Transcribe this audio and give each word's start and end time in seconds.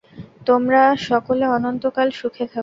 তোমরা 0.47 0.81
সকলে 1.07 1.45
অনন্তকাল 1.47 2.07
সুখে 2.19 2.45
থাক। 2.45 2.59